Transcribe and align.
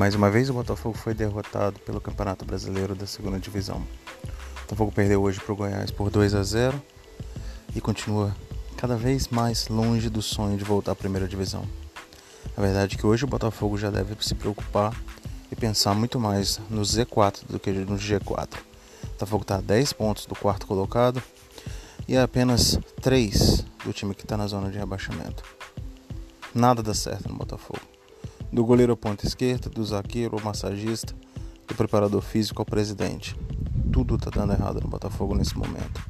Mais 0.00 0.14
uma 0.14 0.30
vez 0.30 0.48
o 0.48 0.54
Botafogo 0.54 0.96
foi 0.96 1.12
derrotado 1.12 1.78
pelo 1.80 2.00
Campeonato 2.00 2.42
Brasileiro 2.42 2.94
da 2.94 3.06
Segunda 3.06 3.38
Divisão. 3.38 3.86
O 4.16 4.60
Botafogo 4.62 4.90
perdeu 4.90 5.20
hoje 5.20 5.38
para 5.38 5.52
o 5.52 5.56
Goiás 5.56 5.90
por 5.90 6.08
2 6.08 6.34
a 6.36 6.42
0 6.42 6.82
e 7.76 7.82
continua 7.82 8.34
cada 8.78 8.96
vez 8.96 9.28
mais 9.28 9.68
longe 9.68 10.08
do 10.08 10.22
sonho 10.22 10.56
de 10.56 10.64
voltar 10.64 10.92
à 10.92 10.94
Primeira 10.94 11.28
Divisão. 11.28 11.64
A 12.56 12.62
verdade 12.62 12.96
é 12.96 12.98
que 12.98 13.06
hoje 13.06 13.24
o 13.24 13.28
Botafogo 13.28 13.76
já 13.76 13.90
deve 13.90 14.16
se 14.20 14.34
preocupar 14.34 14.96
e 15.52 15.54
pensar 15.54 15.94
muito 15.94 16.18
mais 16.18 16.58
no 16.70 16.80
Z4 16.80 17.40
do 17.46 17.60
que 17.60 17.70
no 17.70 17.98
G4. 17.98 18.54
O 19.02 19.06
Botafogo 19.08 19.42
está 19.42 19.56
a 19.56 19.60
10 19.60 19.92
pontos 19.92 20.24
do 20.24 20.34
quarto 20.34 20.66
colocado 20.66 21.22
e 22.08 22.16
a 22.16 22.22
apenas 22.22 22.80
3 23.02 23.66
do 23.84 23.92
time 23.92 24.14
que 24.14 24.22
está 24.22 24.38
na 24.38 24.46
zona 24.46 24.70
de 24.70 24.78
rebaixamento. 24.78 25.44
Nada 26.54 26.82
dá 26.82 26.94
certo 26.94 27.28
no 27.28 27.34
Botafogo 27.36 27.99
do 28.52 28.64
goleiro 28.64 28.92
ao 28.92 28.96
ponta 28.96 29.26
esquerda, 29.26 29.70
do 29.70 29.84
zagueiro 29.84 30.36
ao 30.36 30.44
massagista, 30.44 31.14
do 31.66 31.74
preparador 31.74 32.20
físico 32.20 32.60
ao 32.60 32.66
presidente. 32.66 33.36
Tudo 33.92 34.16
está 34.16 34.30
dando 34.30 34.52
errado 34.52 34.80
no 34.80 34.88
Botafogo 34.88 35.34
nesse 35.34 35.56
momento. 35.56 36.00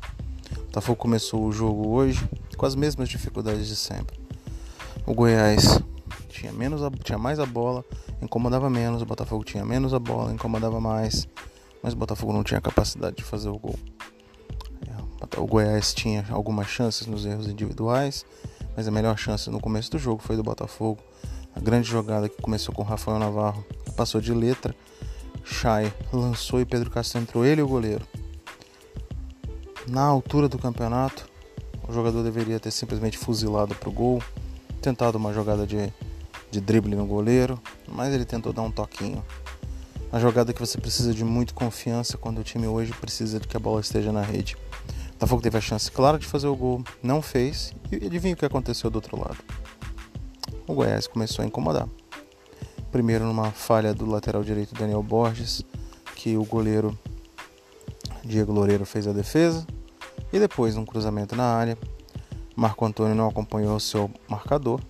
O 0.57 0.65
Botafogo 0.65 0.97
começou 0.97 1.45
o 1.45 1.53
jogo 1.53 1.89
hoje 1.89 2.27
com 2.57 2.65
as 2.65 2.75
mesmas 2.75 3.09
dificuldades 3.09 3.69
de 3.69 3.77
sempre. 3.77 4.19
O 5.07 5.15
Goiás 5.15 5.81
tinha, 6.29 6.53
menos 6.53 6.83
a, 6.83 6.91
tinha 6.91 7.19
mais 7.19 7.39
a 7.39 7.47
bola, 7.47 7.85
incomodava 8.23 8.71
menos, 8.71 9.03
o 9.03 9.07
Botafogo 9.07 9.45
tinha 9.45 9.65
menos 9.65 9.93
a 9.93 9.99
bola, 9.99 10.33
incomodava 10.33 10.81
mais, 10.81 11.29
mas 11.83 11.93
o 11.93 11.97
Botafogo 11.97 12.33
não 12.33 12.43
tinha 12.43 12.61
capacidade 12.61 13.17
de 13.17 13.25
fazer 13.25 13.49
o 13.51 13.59
gol. 13.59 13.79
É, 14.89 15.41
o 15.41 15.47
Goiás 15.47 15.93
tinha 15.93 16.25
algumas 16.31 16.69
chances 16.69 17.07
nos 17.07 17.27
erros 17.27 17.49
individuais, 17.49 18.25
mas 18.77 18.89
a 18.89 18.91
melhor 18.91 19.19
chance 19.19 19.51
no 19.51 19.61
começo 19.61 19.91
do 19.91 19.99
jogo 19.99 20.23
foi 20.23 20.37
do 20.37 20.43
Botafogo 20.43 21.03
grande 21.61 21.89
jogada 21.89 22.29
que 22.29 22.41
começou 22.41 22.75
com 22.75 22.83
Rafael 22.83 23.19
Navarro 23.19 23.65
passou 23.97 24.21
de 24.21 24.33
letra. 24.33 24.75
Chay 25.45 25.93
lançou 26.13 26.61
e 26.61 26.65
Pedro 26.65 26.91
Castro 26.91 27.21
entrou 27.21 27.45
ele 27.45 27.61
e 27.61 27.65
o 27.65 27.69
goleiro. 27.69 28.07
Na 29.87 30.03
altura 30.03 30.49
do 30.49 30.59
campeonato, 30.59 31.29
o 31.87 31.93
jogador 31.93 32.23
deveria 32.23 32.61
ter 32.61 32.71
simplesmente 32.71 33.19
fuzilado 33.19 33.75
para 33.75 33.89
o 33.89 33.93
gol, 33.93 34.23
tentado 34.81 35.19
uma 35.19 35.33
jogada 35.33 35.67
de, 35.67 35.93
de 36.51 36.61
drible 36.61 36.95
no 36.95 37.07
goleiro, 37.07 37.61
mas 37.89 38.15
ele 38.15 38.25
tentou 38.25 38.53
dar 38.53 38.63
um 38.63 38.71
toquinho. 38.71 39.25
A 40.13 40.19
jogada 40.19 40.53
que 40.53 40.61
você 40.61 40.79
precisa 40.79 41.13
de 41.13 41.25
muita 41.25 41.53
confiança 41.53 42.17
quando 42.17 42.39
o 42.39 42.45
time 42.45 42.67
hoje 42.67 42.93
precisa 42.93 43.39
de 43.39 43.47
que 43.47 43.57
a 43.57 43.61
bola 43.61 43.81
esteja 43.81 44.13
na 44.13 44.23
rede. 44.23 44.57
Botafogo 45.13 45.43
teve 45.43 45.59
a 45.59 45.61
chance 45.61 45.91
clara 45.91 46.19
de 46.19 46.27
fazer 46.27 46.47
o 46.47 46.57
gol, 46.57 46.83
não 47.03 47.21
fez, 47.21 47.75
e 47.93 48.07
adivinha 48.07 48.35
o 48.35 48.37
que 48.37 48.45
aconteceu 48.47 48.89
do 48.89 48.97
outro 48.97 49.19
lado 49.19 49.37
o 50.71 50.75
Goiás 50.75 51.09
começou 51.09 51.43
a 51.43 51.47
incomodar. 51.47 51.89
Primeiro 52.93 53.25
numa 53.25 53.51
falha 53.51 53.93
do 53.93 54.07
lateral 54.07 54.45
direito 54.45 54.73
Daniel 54.73 55.03
Borges, 55.03 55.65
que 56.15 56.37
o 56.37 56.45
goleiro 56.45 56.97
Diego 58.25 58.53
Loureiro 58.53 58.87
fez 58.87 59.09
a 59.09 59.13
defesa, 59.13 59.67
e 60.33 60.39
depois 60.39 60.77
um 60.77 60.85
cruzamento 60.85 61.35
na 61.35 61.45
área. 61.45 61.77
Marco 62.55 62.85
Antônio 62.85 63.17
não 63.17 63.29
acompanhou 63.29 63.81
seu 63.81 64.09
marcador. 64.29 64.81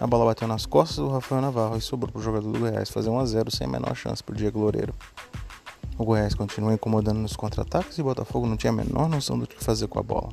A 0.00 0.06
bola 0.06 0.24
bateu 0.24 0.46
nas 0.46 0.66
costas 0.66 0.98
do 0.98 1.08
Rafael 1.08 1.40
Navarro 1.40 1.76
e 1.76 1.80
sobrou 1.80 2.12
para 2.12 2.20
o 2.20 2.22
jogador 2.22 2.52
do 2.52 2.58
Goiás 2.58 2.88
fazer 2.90 3.10
1 3.10 3.18
a 3.18 3.26
0 3.26 3.50
sem 3.50 3.66
a 3.66 3.70
menor 3.70 3.96
chance 3.96 4.22
para 4.22 4.34
o 4.34 4.36
Diego 4.36 4.60
Loureiro. 4.60 4.94
O 5.98 6.04
Goiás 6.04 6.34
continua 6.34 6.74
incomodando 6.74 7.18
nos 7.18 7.34
contra-ataques 7.34 7.98
e 7.98 8.02
o 8.02 8.04
Botafogo 8.04 8.46
não 8.46 8.56
tinha 8.56 8.72
a 8.72 8.76
menor 8.76 9.08
noção 9.08 9.38
do 9.38 9.46
que 9.46 9.62
fazer 9.62 9.88
com 9.88 9.98
a 9.98 10.02
bola. 10.02 10.28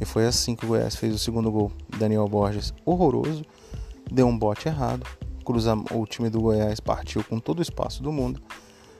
E 0.00 0.04
foi 0.04 0.26
assim 0.26 0.54
que 0.56 0.64
o 0.64 0.68
Goiás 0.68 0.96
fez 0.96 1.14
o 1.14 1.18
segundo 1.18 1.50
gol. 1.50 1.70
Daniel 1.98 2.26
Borges, 2.26 2.72
horroroso, 2.84 3.44
deu 4.10 4.26
um 4.26 4.38
bote 4.38 4.68
errado. 4.68 5.06
Cruza, 5.44 5.74
o 5.92 6.06
time 6.06 6.28
do 6.28 6.40
Goiás 6.40 6.80
partiu 6.80 7.24
com 7.24 7.38
todo 7.38 7.60
o 7.60 7.62
espaço 7.62 8.02
do 8.02 8.12
mundo. 8.12 8.40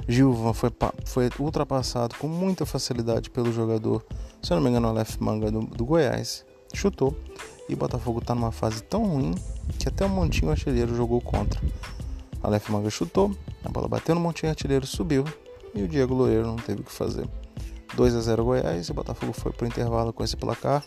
Gilvan 0.09 0.53
foi, 0.53 0.71
foi 1.05 1.31
ultrapassado 1.39 2.17
com 2.17 2.27
muita 2.27 2.65
facilidade 2.65 3.31
pelo 3.31 3.53
jogador, 3.53 4.05
se 4.43 4.53
eu 4.53 4.57
não 4.57 4.65
me 4.65 4.71
engano, 4.71 4.89
Aleph 4.89 5.19
Manga 5.19 5.51
do, 5.51 5.61
do 5.61 5.85
Goiás. 5.85 6.45
Chutou. 6.75 7.17
E 7.69 7.75
o 7.75 7.77
Botafogo 7.77 8.19
está 8.19 8.35
numa 8.35 8.51
fase 8.51 8.83
tão 8.83 9.05
ruim 9.05 9.35
que 9.79 9.89
até 9.89 10.05
o 10.05 10.09
Montinho 10.09 10.51
Artilheiro 10.51 10.95
jogou 10.97 11.21
contra. 11.21 11.61
Aleph 12.43 12.69
Manga 12.69 12.91
chutou, 12.91 13.37
a 13.65 13.69
bola 13.69 13.87
bateu 13.87 14.15
no 14.15 14.21
Montinho 14.21 14.51
Artilheiro, 14.51 14.87
subiu 14.87 15.25
e 15.75 15.83
o 15.83 15.89
Diego 15.89 16.15
Loureiro 16.15 16.47
não 16.47 16.57
teve 16.57 16.81
o 16.81 16.85
que 16.85 16.91
fazer. 16.91 17.29
2 17.95 18.15
a 18.15 18.21
0 18.21 18.45
Goiás 18.45 18.89
e 18.89 18.91
o 18.91 18.95
Botafogo 18.95 19.33
foi 19.33 19.53
para 19.53 19.65
o 19.65 19.69
intervalo 19.69 20.13
com 20.13 20.25
esse 20.25 20.37
placar 20.37 20.85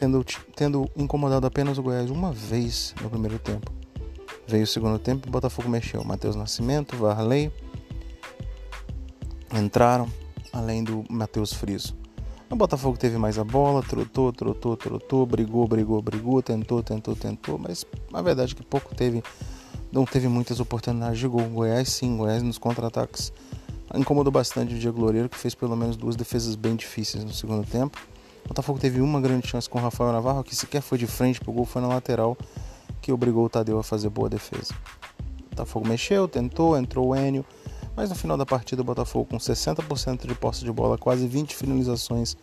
tendo, 0.00 0.24
tendo 0.56 0.90
incomodado 0.96 1.46
apenas 1.46 1.76
o 1.76 1.82
Goiás 1.82 2.10
uma 2.10 2.32
vez 2.32 2.94
no 3.02 3.10
primeiro 3.10 3.38
tempo. 3.38 3.70
Veio 4.48 4.64
o 4.64 4.66
segundo 4.66 4.98
tempo 4.98 5.26
e 5.26 5.28
o 5.28 5.30
Botafogo 5.30 5.68
mexeu. 5.68 6.02
Matheus 6.02 6.34
Nascimento, 6.34 6.96
Varley 6.96 7.52
entraram, 9.54 10.08
além 10.54 10.82
do 10.82 11.04
Matheus 11.10 11.52
Friso. 11.52 11.94
O 12.48 12.56
Botafogo 12.56 12.96
teve 12.96 13.18
mais 13.18 13.38
a 13.38 13.44
bola, 13.44 13.82
trotou, 13.82 14.32
trotou, 14.32 14.74
trotou, 14.74 15.26
brigou, 15.26 15.68
brigou, 15.68 16.00
brigou, 16.00 16.42
tentou, 16.42 16.82
tentou, 16.82 17.14
tentou, 17.14 17.58
mas 17.58 17.84
a 18.12 18.22
verdade 18.22 18.54
é 18.54 18.56
que 18.56 18.64
pouco 18.64 18.94
teve, 18.94 19.22
não 19.92 20.06
teve 20.06 20.28
muitas 20.28 20.60
oportunidades 20.60 21.18
de 21.18 21.28
gol. 21.28 21.42
Goiás 21.42 21.90
sim, 21.90 22.16
Goiás 22.16 22.42
nos 22.42 22.56
contra-ataques 22.56 23.32
incomodou 23.94 24.32
bastante 24.32 24.74
o 24.74 24.78
Diego 24.78 24.98
Loureiro, 24.98 25.28
que 25.28 25.36
fez 25.36 25.54
pelo 25.54 25.76
menos 25.76 25.96
duas 25.96 26.16
defesas 26.16 26.54
bem 26.54 26.74
difíceis 26.74 27.22
no 27.22 27.34
segundo 27.34 27.66
tempo. 27.66 28.00
Botafogo 28.50 28.80
teve 28.80 29.00
uma 29.00 29.20
grande 29.20 29.46
chance 29.46 29.70
com 29.70 29.78
o 29.78 29.80
Rafael 29.80 30.10
Navarro, 30.10 30.42
que 30.42 30.56
sequer 30.56 30.82
foi 30.82 30.98
de 30.98 31.06
frente 31.06 31.38
pro 31.38 31.52
gol, 31.52 31.64
foi 31.64 31.80
na 31.80 31.86
lateral, 31.86 32.36
que 33.00 33.12
obrigou 33.12 33.44
o 33.44 33.48
Tadeu 33.48 33.78
a 33.78 33.82
fazer 33.84 34.08
boa 34.08 34.28
defesa. 34.28 34.74
Botafogo 35.50 35.86
mexeu, 35.86 36.26
tentou, 36.26 36.76
entrou 36.76 37.10
o 37.10 37.16
Enio, 37.16 37.46
mas 37.94 38.10
no 38.10 38.16
final 38.16 38.36
da 38.36 38.44
partida 38.44 38.82
o 38.82 38.84
Botafogo 38.84 39.26
com 39.30 39.38
60% 39.38 40.26
de 40.26 40.34
posse 40.34 40.64
de 40.64 40.72
bola, 40.72 40.98
quase 40.98 41.28
20 41.28 41.54
finalizações, 41.54 42.36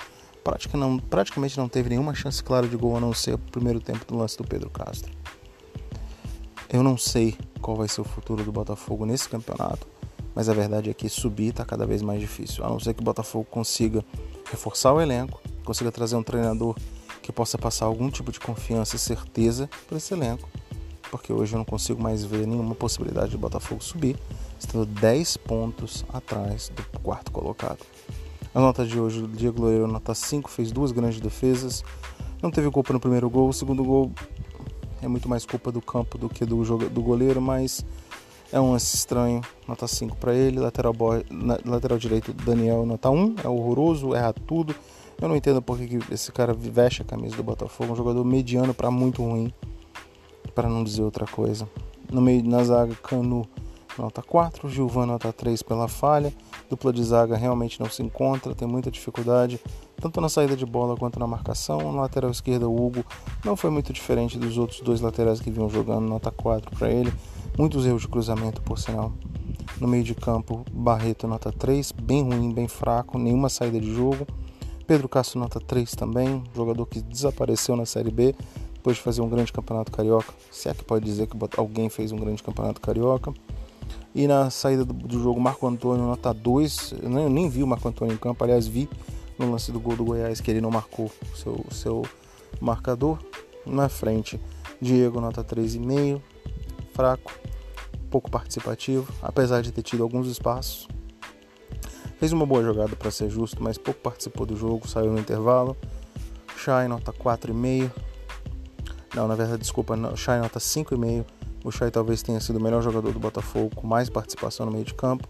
praticamente 1.10 1.58
não 1.58 1.68
teve 1.68 1.90
nenhuma 1.90 2.16
chance 2.16 2.42
clara 2.42 2.70
de 2.70 2.78
gol 2.78 2.96
a 2.96 3.02
não 3.02 3.14
ser 3.14 3.34
o 3.34 3.38
primeiro 3.38 3.82
tempo 3.82 4.06
do 4.06 4.16
lance 4.16 4.38
do 4.38 4.46
Pedro 4.46 4.70
Castro. 4.70 5.12
Eu 6.70 6.84
não 6.84 6.98
sei 6.98 7.38
qual 7.62 7.76
vai 7.76 7.90
ser 7.90 8.00
o 8.00 8.06
futuro 8.06 8.46
do 8.46 8.52
Botafogo 8.54 9.06
nesse 9.06 9.28
campeonato, 9.28 9.86
mas 10.34 10.48
a 10.48 10.54
verdade 10.54 10.90
é 10.90 10.94
que 10.94 11.10
subir 11.10 11.50
está 11.50 11.66
cada 11.66 11.86
vez 11.86 12.02
mais 12.02 12.22
difícil, 12.22 12.64
a 12.64 12.70
não 12.70 12.80
ser 12.80 12.94
que 12.94 13.02
o 13.02 13.04
Botafogo 13.04 13.46
consiga 13.52 14.06
reforçar 14.50 14.94
o 14.94 15.02
elenco, 15.02 15.42
consiga 15.68 15.92
trazer 15.92 16.16
um 16.16 16.24
treinador 16.24 16.78
que 17.22 17.30
possa 17.30 17.58
passar 17.58 17.88
algum 17.88 18.10
tipo 18.10 18.32
de 18.32 18.40
confiança 18.40 18.96
e 18.96 19.00
certeza 19.00 19.70
para 19.86 19.98
esse 19.98 20.14
elenco, 20.14 20.48
porque 21.12 21.34
hoje 21.34 21.56
eu 21.56 21.58
não 21.58 21.66
consigo 21.66 22.02
mais 22.02 22.24
ver 22.24 22.48
nenhuma 22.48 22.74
possibilidade 22.74 23.32
de 23.32 23.38
Botafogo 23.38 23.84
subir, 23.84 24.18
estando 24.58 24.86
10 24.86 25.36
pontos 25.36 26.06
atrás 26.14 26.72
do 26.74 27.00
quarto 27.02 27.34
colocado. 27.34 27.80
A 28.56 28.62
nota 28.62 28.86
de 28.86 28.98
hoje, 28.98 29.22
o 29.24 29.28
Diego 29.28 29.60
Loureiro, 29.60 29.88
nota 29.88 30.16
5, 30.16 30.50
fez 30.50 30.72
duas 30.72 30.94
grandes 30.94 31.20
defesas, 31.20 31.84
não 32.42 32.50
teve 32.50 32.72
culpa 32.72 32.94
no 32.94 33.00
primeiro 33.00 33.30
gol, 33.30 33.50
o 33.50 33.54
segundo 33.54 33.84
gol 33.84 34.14
é 35.02 35.08
muito 35.10 35.28
mais 35.28 35.46
culpa 35.46 35.70
do 35.70 35.82
campo 35.82 36.18
do 36.18 36.30
que 36.30 36.46
do, 36.46 36.64
jogo, 36.64 36.88
do 36.88 37.02
goleiro, 37.02 37.42
mas 37.42 37.86
é 38.54 38.60
um 38.60 38.72
lance 38.72 38.96
estranho, 38.96 39.42
nota 39.68 39.86
5 39.86 40.16
para 40.16 40.34
ele, 40.34 40.62
lateral, 40.62 40.96
lateral 41.66 41.98
direito 41.98 42.32
Daniel, 42.32 42.86
nota 42.86 43.10
1, 43.10 43.36
é 43.44 43.50
horroroso, 43.50 44.16
erra 44.16 44.32
tudo, 44.32 44.74
eu 45.22 45.28
não 45.28 45.36
entendo 45.36 45.62
por 45.62 45.78
que 45.78 46.00
esse 46.12 46.32
cara 46.32 46.54
veste 46.54 47.02
a 47.02 47.06
camisa 47.06 47.36
do 47.36 47.44
Botafogo, 47.44 47.94
um 47.94 47.96
jogador 47.96 48.24
mediano 48.24 48.74
para 48.74 48.92
muito 48.92 49.24
ruim, 49.24 49.52
para 50.54 50.70
não 50.70 50.84
dizer 50.84 51.02
outra 51.02 51.26
coisa. 51.26 51.68
No 52.12 52.22
meio 52.22 52.44
na 52.44 52.64
zaga, 52.64 52.96
Canu 52.96 53.48
nota 53.98 54.22
4, 54.22 54.70
Gilvan 54.70 55.08
nota 55.08 55.34
3 55.34 55.64
pela 55.64 55.88
falha, 55.88 56.32
dupla 56.70 56.94
de 56.94 57.04
zaga 57.04 57.36
realmente 57.36 57.80
não 57.80 57.90
se 57.90 58.04
encontra, 58.04 58.54
tem 58.54 58.68
muita 58.68 58.92
dificuldade, 58.92 59.60
tanto 60.00 60.22
na 60.22 60.30
saída 60.30 60.56
de 60.56 60.66
bola 60.66 60.96
quanto 60.96 61.20
na 61.20 61.26
marcação. 61.26 61.92
Na 61.92 62.02
lateral 62.02 62.30
esquerda, 62.30 62.68
o 62.68 62.86
Hugo 62.86 63.04
não 63.44 63.56
foi 63.56 63.70
muito 63.70 63.92
diferente 63.92 64.38
dos 64.38 64.58
outros 64.58 64.82
dois 64.82 65.02
laterais 65.02 65.40
que 65.40 65.50
vinham 65.50 65.70
jogando, 65.70 66.08
nota 66.08 66.32
4 66.32 66.78
para 66.78 66.92
ele, 66.92 67.12
muitos 67.58 67.86
erros 67.86 68.04
de 68.04 68.08
cruzamento 68.08 68.62
por 68.62 68.78
sinal. 68.78 69.12
No 69.82 69.88
meio 69.88 70.04
de 70.04 70.16
campo, 70.16 70.64
Barreto 70.72 71.28
nota 71.28 71.52
3, 71.52 71.92
bem 71.92 72.24
ruim, 72.24 72.54
bem 72.54 72.68
fraco, 72.68 73.18
nenhuma 73.18 73.50
saída 73.50 73.80
de 73.80 73.94
jogo. 73.94 74.26
Pedro 74.88 75.10
Castro 75.10 75.38
nota 75.38 75.60
3 75.60 75.92
também, 75.92 76.42
jogador 76.56 76.86
que 76.86 77.02
desapareceu 77.02 77.76
na 77.76 77.86
Série 77.86 78.10
B 78.10 78.34
depois 78.74 78.96
de 78.96 79.04
fazer 79.04 79.22
um 79.22 79.28
grande 79.28 79.52
campeonato 79.52 79.92
carioca. 79.92 80.34
Se 80.50 80.70
é 80.70 80.74
que 80.74 80.82
pode 80.82 81.04
dizer 81.04 81.28
que 81.28 81.36
alguém 81.58 81.90
fez 81.90 82.14
um 82.14 82.16
grande 82.16 82.42
campeonato 82.42 82.80
carioca. 82.80 83.34
E 84.16 84.26
na 84.28 84.50
saída 84.50 84.86
do, 84.86 85.20
jogo, 85.20 85.42
Marco 85.42 85.68
Antônio 85.68 86.06
nota 86.06 86.34
2. 86.34 86.96
Eu 87.04 87.10
nem, 87.10 87.24
eu 87.26 87.30
nem 87.30 87.50
vi 87.50 87.64
o 87.64 87.68
Marco 87.68 87.88
Antônio 87.88 88.14
em 88.14 88.18
campo, 88.18 88.42
aliás, 88.44 88.66
vi 88.66 88.90
no 89.38 89.52
lance 89.52 89.74
do 89.74 89.80
gol 89.80 89.98
do 89.98 90.06
Goiás 90.06 90.40
que 90.40 90.50
ele 90.50 90.62
não 90.62 90.72
marcou 90.72 91.12
o 91.34 91.36
seu, 91.36 91.66
seu 91.70 92.06
marcador. 92.62 93.20
Na 93.66 93.90
frente, 93.90 94.40
Diego 94.82 95.20
nota 95.20 95.44
3,5, 95.44 96.22
fraco, 96.94 97.34
pouco 98.10 98.32
participativo, 98.32 99.12
apesar 99.22 99.62
de 99.62 99.74
ter 99.74 99.82
tido 99.82 100.02
alguns 100.02 100.28
espaços. 100.28 100.88
Fez 102.20 102.32
uma 102.32 102.46
boa 102.46 102.64
jogada 102.64 102.96
para 102.96 103.12
ser 103.12 103.30
justo, 103.30 103.62
mas 103.62 103.78
pouco 103.78 104.00
participou 104.00 104.46
do 104.46 104.56
jogo, 104.56 104.88
saiu 104.88 105.12
no 105.12 105.20
intervalo. 105.20 105.78
Shai 106.58 106.88
nota 106.88 107.14
4,5. 107.14 107.92
Não, 109.16 109.28
na 109.28 109.36
verdade, 109.36 109.62
desculpa, 109.62 109.96
Shai 110.16 110.40
nota 110.40 110.60
5,5. 110.60 111.26
O 111.64 111.72
Chay 111.72 111.92
talvez 111.92 112.24
tenha 112.24 112.40
sido 112.40 112.58
o 112.58 112.62
melhor 112.62 112.82
jogador 112.82 113.12
do 113.12 113.20
Botafogo, 113.20 113.76
com 113.76 113.86
mais 113.86 114.10
participação 114.10 114.66
no 114.66 114.72
meio 114.72 114.86
de 114.86 114.94
campo, 114.94 115.28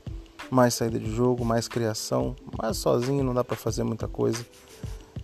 mais 0.50 0.74
saída 0.74 1.00
de 1.00 1.14
jogo, 1.14 1.44
mais 1.44 1.68
criação, 1.68 2.36
mas 2.58 2.78
sozinho 2.78 3.24
não 3.24 3.34
dá 3.34 3.44
para 3.44 3.56
fazer 3.56 3.84
muita 3.84 4.08
coisa. 4.08 4.46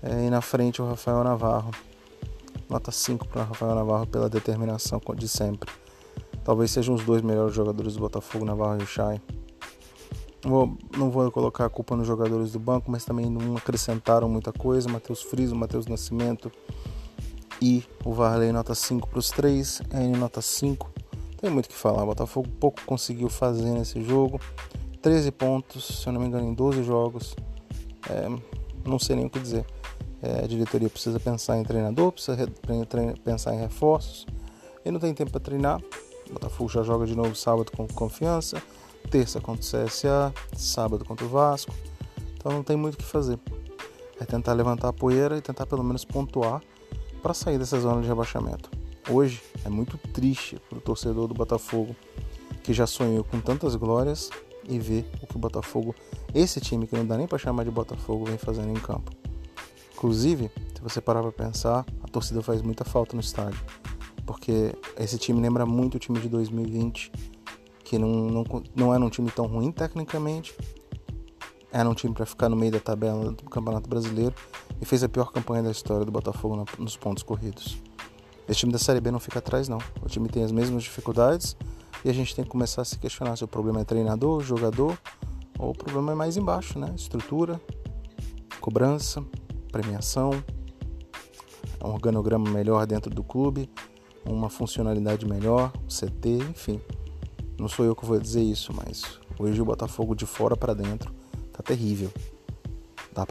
É, 0.01 0.25
e 0.25 0.29
na 0.29 0.41
frente 0.41 0.81
o 0.81 0.87
Rafael 0.87 1.23
Navarro. 1.23 1.71
Nota 2.69 2.91
5 2.91 3.27
para 3.27 3.43
Rafael 3.43 3.75
Navarro 3.75 4.07
pela 4.07 4.27
determinação 4.27 4.99
de 5.15 5.27
sempre. 5.27 5.69
Talvez 6.43 6.71
sejam 6.71 6.95
os 6.95 7.05
dois 7.05 7.21
melhores 7.21 7.53
jogadores 7.53 7.93
do 7.93 7.99
Botafogo, 7.99 8.43
Navarro 8.43 8.81
e 8.81 8.83
o 8.83 8.87
Chay. 8.87 9.21
Não 10.45 11.09
vou 11.09 11.31
colocar 11.31 11.65
a 11.65 11.69
culpa 11.69 11.95
nos 11.95 12.05
jogadores 12.05 12.51
do 12.51 12.59
banco, 12.59 12.91
mas 12.91 13.05
também 13.05 13.29
não 13.29 13.55
acrescentaram 13.55 14.27
muita 14.27 14.51
coisa. 14.51 14.89
Matheus 14.89 15.21
Friso, 15.21 15.55
Matheus 15.55 15.87
Nascimento 15.87 16.51
e 17.61 17.83
o 18.03 18.11
Varley 18.11 18.51
nota 18.51 18.75
5 18.75 19.07
para 19.07 19.19
os 19.19 19.29
três, 19.29 19.81
N 19.93 20.17
nota 20.17 20.41
5. 20.41 20.91
Tem 21.37 21.49
muito 21.49 21.67
o 21.67 21.69
que 21.69 21.75
falar. 21.75 22.03
O 22.03 22.07
Botafogo 22.07 22.49
pouco 22.59 22.81
conseguiu 22.85 23.29
fazer 23.29 23.71
nesse 23.71 24.03
jogo. 24.03 24.39
13 25.01 25.31
pontos, 25.31 26.01
se 26.01 26.07
eu 26.07 26.13
não 26.13 26.19
me 26.19 26.27
engano, 26.27 26.45
em 26.45 26.53
12 26.53 26.83
jogos. 26.83 27.35
É, 28.09 28.27
não 28.85 28.99
sei 28.99 29.15
nem 29.15 29.25
o 29.25 29.29
que 29.29 29.39
dizer. 29.39 29.65
É, 30.21 30.43
a 30.43 30.47
diretoria 30.47 30.89
precisa 30.89 31.19
pensar 31.21 31.57
em 31.57 31.63
treinador, 31.63 32.11
precisa 32.11 32.37
pensar 33.23 33.55
em 33.55 33.59
reforços. 33.59 34.25
E 34.83 34.91
não 34.91 34.99
tem 34.99 35.13
tempo 35.13 35.31
para 35.31 35.39
treinar. 35.39 35.81
O 36.29 36.33
Botafogo 36.33 36.69
já 36.69 36.83
joga 36.83 37.05
de 37.05 37.15
novo 37.15 37.33
sábado 37.33 37.71
com 37.71 37.87
confiança 37.87 38.61
terça 39.09 39.39
contra 39.39 39.61
o 39.61 39.85
CSA, 39.85 40.33
sábado 40.55 41.05
contra 41.05 41.25
o 41.25 41.29
Vasco. 41.29 41.73
Então 42.35 42.51
não 42.51 42.63
tem 42.63 42.75
muito 42.75 42.95
o 42.95 42.97
que 42.97 43.03
fazer. 43.03 43.39
É 44.19 44.25
tentar 44.25 44.53
levantar 44.53 44.89
a 44.89 44.93
poeira 44.93 45.37
e 45.37 45.41
tentar 45.41 45.65
pelo 45.65 45.83
menos 45.83 46.03
pontuar 46.03 46.61
para 47.21 47.33
sair 47.33 47.57
dessa 47.57 47.79
zona 47.79 48.01
de 48.01 48.07
rebaixamento. 48.07 48.69
Hoje 49.09 49.41
é 49.65 49.69
muito 49.69 49.97
triste 49.97 50.57
para 50.69 50.77
o 50.77 50.81
torcedor 50.81 51.27
do 51.27 51.33
Botafogo 51.33 51.95
que 52.63 52.73
já 52.73 52.87
sonhou 52.87 53.23
com 53.23 53.39
tantas 53.39 53.75
glórias 53.75 54.29
e 54.67 54.79
ver 54.79 55.05
o 55.21 55.27
que 55.27 55.35
o 55.35 55.39
Botafogo, 55.39 55.93
esse 56.33 56.61
time 56.61 56.87
que 56.87 56.95
não 56.95 57.05
dá 57.05 57.17
nem 57.17 57.27
para 57.27 57.37
chamar 57.37 57.65
de 57.65 57.71
Botafogo, 57.71 58.25
vem 58.25 58.37
fazendo 58.37 58.71
em 58.71 58.79
campo. 58.79 59.11
Inclusive, 59.93 60.49
se 60.73 60.81
você 60.81 61.01
parar 61.01 61.21
para 61.21 61.31
pensar, 61.31 61.85
a 62.01 62.07
torcida 62.07 62.41
faz 62.41 62.61
muita 62.61 62.85
falta 62.85 63.15
no 63.15 63.21
estádio, 63.21 63.59
porque 64.25 64.73
esse 64.97 65.17
time 65.17 65.41
lembra 65.41 65.65
muito 65.65 65.95
o 65.95 65.99
time 65.99 66.19
de 66.19 66.29
2020 66.29 67.11
que 67.83 67.97
não, 67.97 68.07
não, 68.09 68.43
não 68.75 68.93
era 68.93 69.03
um 69.03 69.09
time 69.09 69.29
tão 69.31 69.45
ruim 69.45 69.71
tecnicamente, 69.71 70.55
era 71.71 71.89
um 71.89 71.93
time 71.93 72.13
para 72.13 72.25
ficar 72.25 72.49
no 72.49 72.55
meio 72.55 72.71
da 72.71 72.79
tabela 72.79 73.31
do 73.31 73.43
Campeonato 73.49 73.89
Brasileiro 73.89 74.35
e 74.79 74.85
fez 74.85 75.03
a 75.03 75.09
pior 75.09 75.31
campanha 75.31 75.63
da 75.63 75.71
história 75.71 76.05
do 76.05 76.11
Botafogo 76.11 76.55
na, 76.55 76.65
nos 76.77 76.95
pontos 76.95 77.23
corridos. 77.23 77.77
Esse 78.47 78.59
time 78.59 78.71
da 78.71 78.77
Série 78.77 79.01
B 79.01 79.09
não 79.09 79.19
fica 79.19 79.39
atrás, 79.39 79.67
não. 79.67 79.79
O 80.01 80.07
time 80.07 80.27
tem 80.29 80.43
as 80.43 80.51
mesmas 80.51 80.83
dificuldades 80.83 81.55
e 82.03 82.09
a 82.09 82.13
gente 82.13 82.35
tem 82.35 82.43
que 82.43 82.49
começar 82.51 82.81
a 82.81 82.85
se 82.85 82.99
questionar 82.99 83.35
se 83.37 83.43
o 83.43 83.47
problema 83.47 83.81
é 83.81 83.83
treinador, 83.83 84.41
jogador 84.41 84.97
ou 85.57 85.71
o 85.71 85.73
problema 85.73 86.11
é 86.11 86.15
mais 86.15 86.37
embaixo, 86.37 86.77
né? 86.77 86.93
Estrutura, 86.95 87.59
cobrança, 88.59 89.23
premiação, 89.71 90.31
um 91.83 91.89
organograma 91.89 92.49
melhor 92.49 92.85
dentro 92.85 93.09
do 93.13 93.23
clube, 93.23 93.69
uma 94.25 94.49
funcionalidade 94.49 95.25
melhor, 95.25 95.71
CT, 95.87 96.37
enfim. 96.49 96.81
Não 97.57 97.67
sou 97.67 97.85
eu 97.85 97.95
que 97.95 98.05
vou 98.05 98.19
dizer 98.19 98.41
isso, 98.41 98.73
mas 98.73 99.19
hoje 99.39 99.61
o 99.61 99.65
Botafogo 99.65 100.15
de 100.15 100.25
fora 100.25 100.55
para 100.57 100.73
dentro 100.73 101.13
tá 101.51 101.61
terrível. 101.63 102.11
Dá 103.13 103.25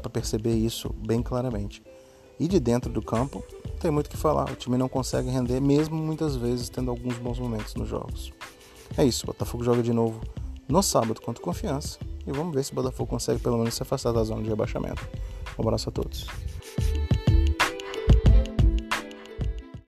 para 0.00 0.10
perceber 0.10 0.54
isso 0.54 0.94
bem 1.06 1.22
claramente. 1.22 1.82
E 2.38 2.48
de 2.48 2.58
dentro 2.58 2.90
do 2.90 3.02
campo, 3.02 3.44
tem 3.80 3.90
muito 3.90 4.06
o 4.06 4.10
que 4.10 4.16
falar. 4.16 4.50
O 4.50 4.56
time 4.56 4.76
não 4.76 4.88
consegue 4.88 5.28
render, 5.28 5.60
mesmo 5.60 5.96
muitas 5.96 6.36
vezes 6.36 6.68
tendo 6.68 6.90
alguns 6.90 7.18
bons 7.18 7.38
momentos 7.38 7.74
nos 7.74 7.88
jogos. 7.88 8.32
É 8.96 9.04
isso, 9.04 9.24
o 9.24 9.26
Botafogo 9.28 9.62
joga 9.62 9.82
de 9.82 9.92
novo 9.92 10.20
no 10.68 10.82
sábado 10.82 11.20
contra 11.20 11.42
Confiança. 11.42 11.98
E 12.26 12.32
vamos 12.32 12.54
ver 12.54 12.64
se 12.64 12.72
o 12.72 12.74
Botafogo 12.74 13.08
consegue 13.08 13.40
pelo 13.40 13.58
menos 13.58 13.74
se 13.74 13.82
afastar 13.82 14.12
da 14.12 14.24
zona 14.24 14.42
de 14.42 14.48
rebaixamento. 14.48 15.06
Um 15.58 15.62
abraço 15.62 15.88
a 15.88 15.92
todos. 15.92 16.26